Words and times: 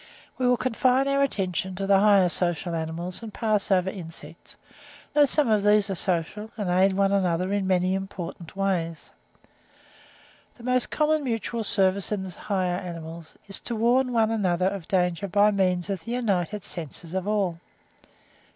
We 0.39 0.47
will 0.47 0.57
confine 0.57 1.07
our 1.07 1.21
attention 1.21 1.75
to 1.75 1.85
the 1.85 1.99
higher 1.99 2.27
social 2.27 2.73
animals; 2.73 3.21
and 3.21 3.31
pass 3.31 3.69
over 3.69 3.87
insects, 3.87 4.55
although 5.15 5.27
some 5.27 5.47
of 5.47 5.61
these 5.61 5.91
are 5.91 5.93
social, 5.93 6.49
and 6.57 6.71
aid 6.71 6.93
one 6.93 7.11
another 7.11 7.53
in 7.53 7.67
many 7.67 7.93
important 7.93 8.55
ways. 8.55 9.11
The 10.57 10.63
most 10.63 10.89
common 10.89 11.23
mutual 11.23 11.63
service 11.63 12.11
in 12.11 12.23
the 12.23 12.31
higher 12.31 12.77
animals 12.79 13.35
is 13.47 13.59
to 13.59 13.75
warn 13.75 14.11
one 14.11 14.31
another 14.31 14.69
of 14.69 14.87
danger 14.87 15.27
by 15.27 15.51
means 15.51 15.87
of 15.87 16.03
the 16.03 16.13
united 16.13 16.63
senses 16.63 17.13
of 17.13 17.27
all. 17.27 17.59